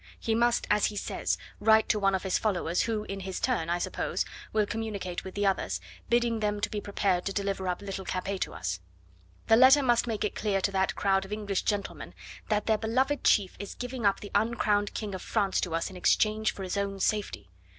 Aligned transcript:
He 0.19 0.33
must, 0.33 0.65
as 0.71 0.87
he 0.87 0.95
says, 0.95 1.37
write 1.59 1.87
to 1.89 1.99
one 1.99 2.15
of 2.15 2.23
his 2.23 2.39
followers, 2.39 2.81
who, 2.81 3.03
in 3.03 3.19
his 3.19 3.39
turn, 3.39 3.69
I 3.69 3.77
suppose, 3.77 4.25
will 4.51 4.65
communicate 4.65 5.23
with 5.23 5.35
the 5.35 5.45
others, 5.45 5.79
bidding 6.09 6.39
them 6.39 6.59
to 6.61 6.71
be 6.71 6.81
prepared 6.81 7.23
to 7.25 7.31
deliver 7.33 7.67
up 7.67 7.83
little 7.83 8.03
Capet 8.03 8.41
to 8.41 8.53
us; 8.55 8.79
the 9.45 9.55
letter 9.55 9.83
must 9.83 10.07
make 10.07 10.23
it 10.23 10.33
clear 10.33 10.59
to 10.59 10.71
that 10.71 10.95
crowd 10.95 11.23
of 11.23 11.31
English 11.31 11.61
gentlemen 11.65 12.15
that 12.49 12.65
their 12.65 12.79
beloved 12.79 13.23
chief 13.23 13.55
is 13.59 13.75
giving 13.75 14.03
up 14.03 14.21
the 14.21 14.31
uncrowned 14.33 14.95
King 14.95 15.13
of 15.13 15.21
France 15.21 15.61
to 15.61 15.75
us 15.75 15.91
in 15.91 15.95
exchange 15.95 16.51
for 16.51 16.63
his 16.63 16.77
own 16.77 16.99
safety. 16.99 17.47